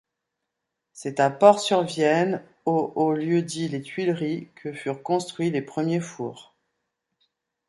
C'est 0.93 1.19
à 1.19 1.29
Ports-sur-Vienne 1.29 2.43
au 2.65 2.91
au 2.95 3.13
lieu-dit 3.13 3.67
les 3.67 3.83
Tuileries 3.83 4.47
que 4.55 4.73
furent 4.73 5.03
construits 5.03 5.51
les 5.51 5.61
premiers 5.61 5.99
fours. 5.99 6.55